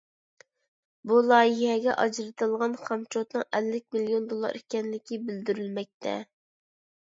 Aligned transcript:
بۇ 1.11 1.19
لايىھەگە 1.31 1.95
ئاجرىتىلغان 2.05 2.75
خامچوتنىڭ 2.87 3.47
ئەللىك 3.61 3.87
مىليون 3.99 4.27
دوللار 4.35 4.61
ئىكەنلىكى 4.63 5.23
بىلدۈرۈلمەكتە. 5.31 6.19